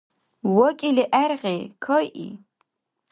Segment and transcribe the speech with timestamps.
[0.55, 2.29] ВакӀили гӀергъи, кайи.